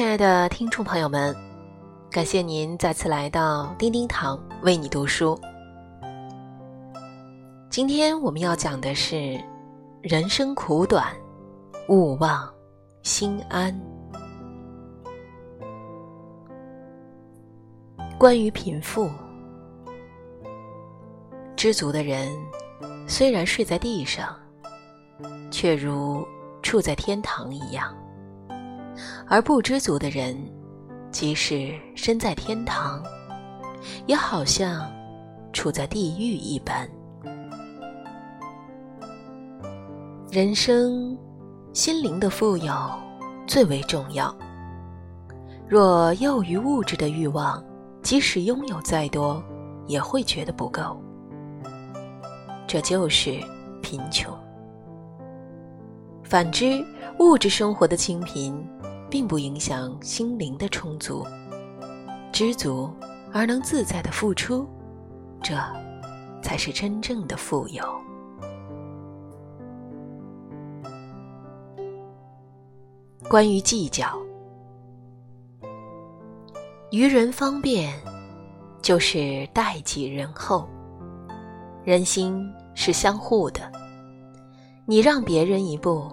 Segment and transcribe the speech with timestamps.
[0.00, 1.36] 亲爱的听众朋友们，
[2.10, 5.38] 感谢您再次来到叮叮堂为你读书。
[7.68, 9.38] 今天我们要讲的是：
[10.00, 11.14] 人生苦短，
[11.88, 12.50] 勿忘
[13.02, 13.78] 心安。
[18.18, 19.10] 关于贫富，
[21.54, 22.26] 知足的人
[23.06, 24.34] 虽然睡在地上，
[25.50, 26.26] 却如
[26.62, 27.94] 处在天堂一样。
[29.32, 30.36] 而不知足的人，
[31.12, 33.00] 即使身在天堂，
[34.06, 34.90] 也好像
[35.52, 36.90] 处在地狱一般。
[40.32, 41.16] 人生，
[41.72, 42.74] 心灵的富有
[43.46, 44.36] 最为重要。
[45.68, 47.64] 若囿于物质的欲望，
[48.02, 49.40] 即使拥有再多，
[49.86, 51.00] 也会觉得不够。
[52.66, 53.38] 这就是
[53.80, 54.36] 贫穷。
[56.24, 56.84] 反之，
[57.20, 58.52] 物质生活的清贫。
[59.10, 61.26] 并不影响心灵的充足，
[62.32, 62.88] 知足
[63.32, 64.66] 而能自在的付出，
[65.42, 65.54] 这
[66.40, 67.84] 才是真正的富有。
[73.28, 74.16] 关于计较，
[76.90, 77.92] 于人方便，
[78.80, 80.68] 就是待己仁厚。
[81.84, 83.70] 人心是相互的，
[84.84, 86.10] 你让别人一步，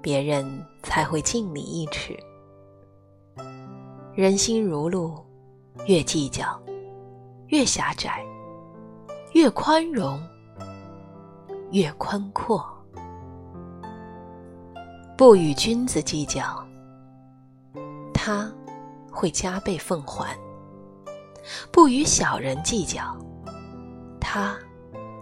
[0.00, 0.44] 别人
[0.82, 2.18] 才会敬你一尺。
[4.16, 5.18] 人心如路，
[5.88, 6.56] 越计较，
[7.48, 8.12] 越狭窄；
[9.32, 10.22] 越宽容，
[11.72, 12.64] 越宽阔。
[15.16, 16.64] 不与君子计较，
[18.12, 18.48] 他
[19.10, 20.28] 会加倍奉还；
[21.72, 23.18] 不与小人计较，
[24.20, 24.56] 他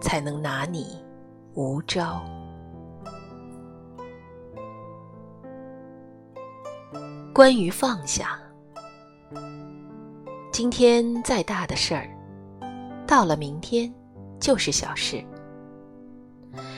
[0.01, 1.03] 才能拿你
[1.55, 2.21] 无招。
[7.33, 8.39] 关于放下。
[10.53, 12.07] 今天再大的事儿，
[13.07, 13.91] 到了明天
[14.39, 15.17] 就是小事；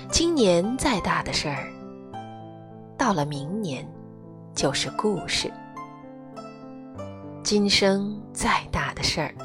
[0.10, 1.68] 今年再大的事儿，
[2.98, 3.86] 到了明年
[4.54, 5.50] 就是故事；
[7.44, 9.36] 今生再大的事儿，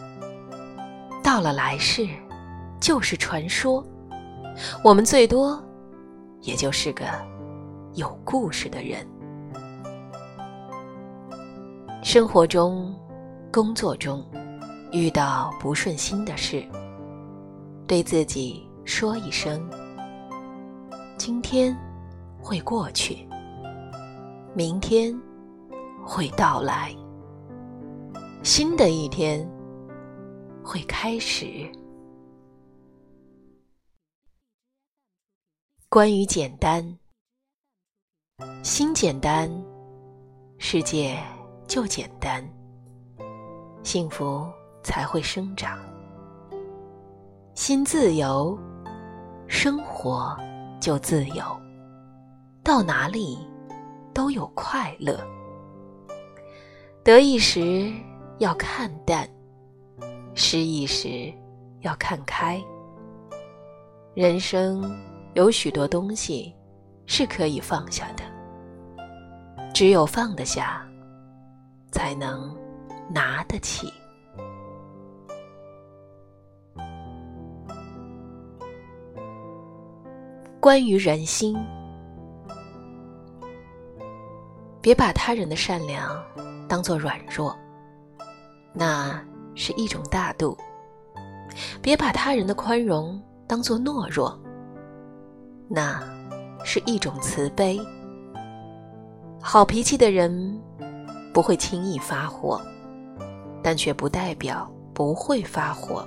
[1.24, 2.06] 到了来世
[2.80, 3.84] 就是传说。
[4.84, 5.60] 我们最多
[6.42, 7.04] 也就是个
[7.94, 9.04] 有故事的人。
[12.00, 12.94] 生活中。
[13.52, 14.24] 工作中
[14.92, 16.64] 遇到不顺心的事，
[17.84, 19.68] 对自己说一声
[21.18, 21.76] ：“今天
[22.40, 23.26] 会过去，
[24.54, 25.12] 明天
[26.04, 26.94] 会到来，
[28.44, 29.44] 新的一天
[30.62, 31.68] 会开始。”
[35.90, 36.98] 关于简单，
[38.62, 39.50] 心简单，
[40.56, 41.18] 世界
[41.66, 42.48] 就简单。
[43.82, 44.46] 幸福
[44.82, 45.78] 才会生长，
[47.54, 48.56] 心自由，
[49.48, 50.36] 生活
[50.80, 51.44] 就自由，
[52.62, 53.38] 到哪里
[54.12, 55.18] 都有快乐。
[57.02, 57.90] 得意时
[58.38, 59.28] 要看淡，
[60.34, 61.32] 失意时
[61.80, 62.62] 要看开。
[64.14, 64.94] 人生
[65.32, 66.54] 有许多东西
[67.06, 68.22] 是可以放下的，
[69.72, 70.86] 只有放得下，
[71.90, 72.59] 才能。
[73.12, 73.92] 拿得起。
[80.60, 81.56] 关于人心，
[84.80, 86.22] 别把他人的善良
[86.68, 87.56] 当做软弱，
[88.72, 89.18] 那
[89.54, 90.54] 是一种大度；
[91.80, 94.38] 别把他人的宽容当做懦弱，
[95.66, 96.02] 那
[96.62, 97.80] 是一种慈悲。
[99.40, 100.62] 好脾气的人
[101.32, 102.60] 不会轻易发火。
[103.62, 106.06] 但却不代表不会发火。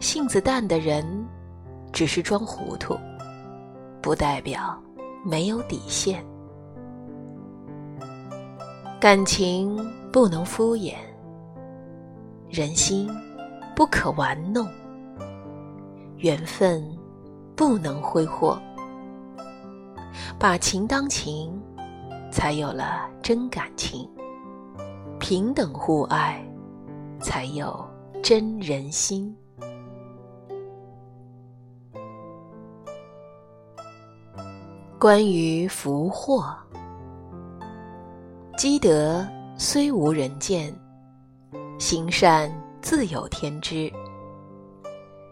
[0.00, 1.04] 性子淡的人，
[1.92, 2.98] 只是装糊涂，
[4.00, 4.76] 不代表
[5.24, 6.24] 没有底线。
[9.00, 9.78] 感情
[10.12, 10.94] 不能敷衍，
[12.48, 13.08] 人心
[13.74, 14.68] 不可玩弄，
[16.16, 16.84] 缘分
[17.56, 18.60] 不能挥霍。
[20.38, 21.58] 把情当情，
[22.30, 24.06] 才有了真感情。
[25.30, 26.44] 平等互爱，
[27.20, 27.88] 才有
[28.20, 29.32] 真人心。
[34.98, 36.52] 关于福祸，
[38.58, 39.24] 积德
[39.56, 40.74] 虽无人见，
[41.78, 42.52] 行善
[42.82, 43.88] 自有天知。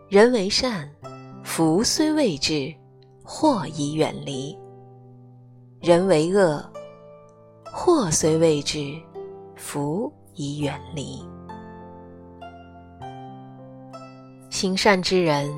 [0.08, 0.88] 人为善，
[1.42, 2.72] 福虽未至，
[3.24, 4.56] 祸已远离；
[5.80, 6.64] 人为恶，
[7.72, 8.96] 祸虽未至。
[9.58, 11.22] 福已远离。
[14.48, 15.52] 行善之人，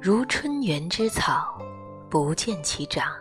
[0.00, 1.56] 如春园之草，
[2.10, 3.12] 不见其长，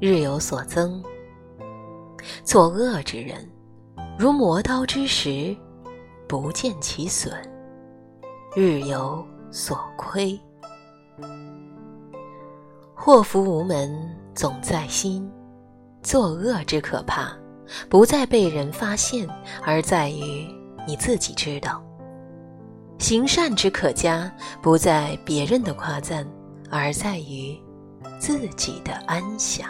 [0.00, 1.02] 日有所增；
[2.44, 3.48] 作恶之人，
[4.18, 5.56] 如磨刀之石，
[6.28, 7.32] 不见其损，
[8.54, 10.38] 日有所亏。
[12.94, 15.30] 祸福无门，总在心。
[16.02, 17.32] 作恶之可怕，
[17.88, 19.28] 不在被人发现，
[19.64, 20.46] 而在于
[20.86, 21.82] 你自己知道。
[22.98, 24.30] 行善之可嘉，
[24.60, 26.26] 不在别人的夸赞，
[26.70, 27.56] 而在于
[28.18, 29.68] 自己的安详。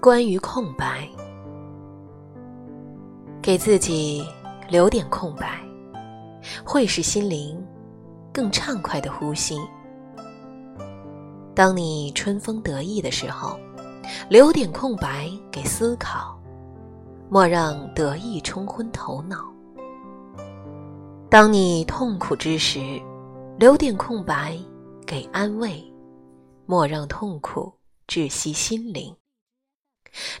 [0.00, 1.08] 关于空白，
[3.42, 4.24] 给自己
[4.68, 5.60] 留点空白，
[6.64, 7.60] 会使心灵
[8.32, 9.58] 更畅快的呼吸。
[11.54, 13.58] 当你春风得意的时候，
[14.28, 16.38] 留点空白给思考。
[17.30, 19.44] 莫让得意冲昏头脑。
[21.30, 23.00] 当你痛苦之时，
[23.58, 24.56] 留点空白
[25.06, 25.82] 给安慰；
[26.66, 27.72] 莫让痛苦
[28.06, 29.12] 窒息心灵。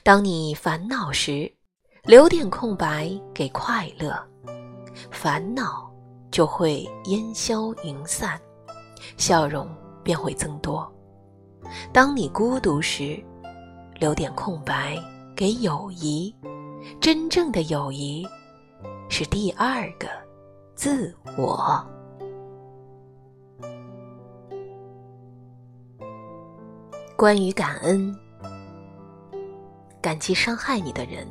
[0.04, 1.50] 当你烦恼时，
[2.04, 4.14] 留点空白给快乐，
[5.10, 5.90] 烦恼
[6.30, 8.38] 就会烟消云散，
[9.16, 9.68] 笑容
[10.04, 10.88] 便会增多。
[11.92, 13.22] 当你孤独时，
[13.98, 14.98] 留点空白
[15.36, 16.34] 给友谊。
[17.00, 18.26] 真正的友谊，
[19.08, 20.06] 是第二个
[20.74, 21.82] 自我。
[27.16, 28.14] 关于感恩，
[30.02, 31.26] 感激伤害你的人，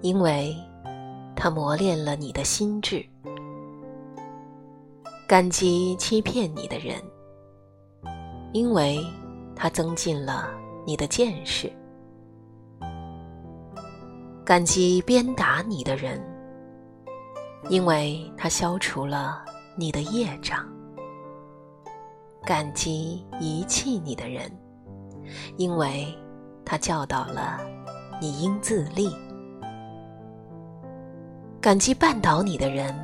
[0.00, 0.52] 因为
[1.36, 2.98] 他磨练了你的心智；
[5.28, 7.00] 感激欺骗你的人，
[8.52, 9.00] 因为
[9.62, 10.48] 他增进了
[10.86, 11.70] 你的见识。
[14.42, 16.18] 感激鞭打你的人，
[17.68, 19.44] 因为他消除了
[19.76, 20.64] 你的业障；
[22.42, 24.50] 感激遗弃你的人，
[25.58, 26.06] 因为
[26.64, 27.60] 他教导了
[28.18, 29.10] 你应自立；
[31.60, 32.94] 感激绊倒你的人，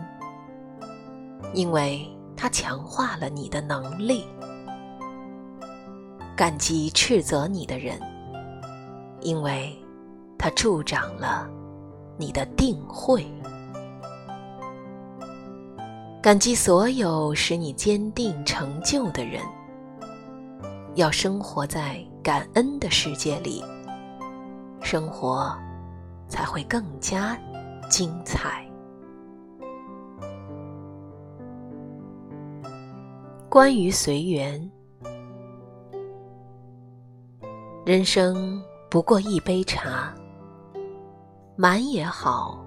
[1.53, 2.01] 因为
[2.35, 4.23] 他强化了你的能力；
[6.37, 7.99] 感激斥责你的人，
[9.23, 9.75] 因为。
[10.39, 11.49] 他助长了
[12.19, 13.27] 你的定慧，
[16.23, 19.43] 感激所有使你坚定成就的人。
[20.95, 23.65] 要生活在感恩的世界里，
[24.83, 25.57] 生活
[26.29, 27.37] 才会更加
[27.89, 28.63] 精彩。
[33.49, 34.71] 关于随缘，
[37.87, 38.61] 人生
[38.91, 40.13] 不过一杯茶。
[41.55, 42.59] 满也好，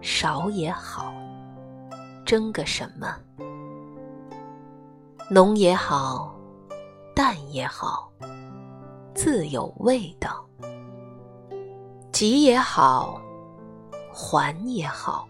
[0.00, 1.12] 少也好，
[2.24, 3.14] 争个什么？
[5.28, 6.34] 浓也好，
[7.14, 8.10] 淡也好，
[9.14, 10.42] 自有味道。
[12.10, 13.20] 急也好，
[14.10, 15.28] 缓也好，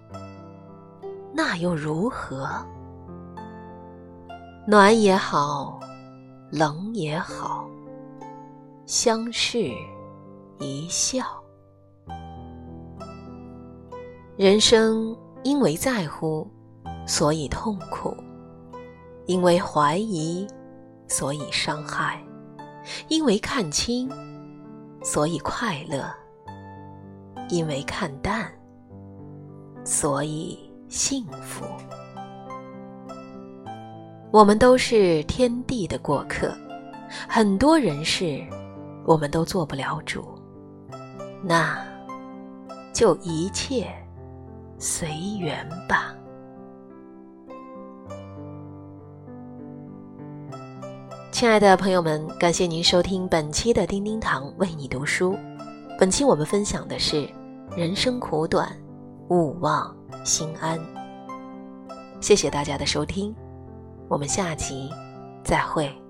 [1.33, 2.49] 那又如何？
[4.69, 5.81] 暖也好，
[6.53, 7.69] 冷也好，
[8.87, 9.73] 相视
[10.59, 11.25] 一笑。
[14.37, 16.47] 人生因为在乎，
[17.07, 18.15] 所以痛苦；
[19.25, 20.47] 因为怀疑，
[21.09, 22.19] 所以伤害；
[23.09, 24.11] 因为看清，
[25.03, 26.05] 所以快乐；
[27.49, 28.53] 因为看淡，
[29.83, 31.65] 所以幸福。
[34.31, 36.53] 我们都是天地的过客，
[37.29, 38.45] 很多人事，
[39.05, 40.25] 我们都做不了主，
[41.43, 41.79] 那
[42.93, 43.87] 就一切。
[44.77, 45.09] 随
[45.39, 46.15] 缘吧，
[51.31, 55.39] 亲爱的朋友们，感谢您收听本期的叮叮堂为你读书。
[55.99, 57.27] 本期我们分享的是：
[57.77, 58.69] 人生苦短，
[59.31, 60.79] 勿忘心安。
[62.21, 63.35] 谢谢大家的收听，
[64.09, 64.91] 我们下集
[65.45, 66.04] 再会。